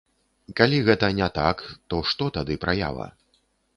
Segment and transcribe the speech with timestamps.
[0.59, 1.57] Калі гэта не так,
[1.95, 3.07] то што тады праява?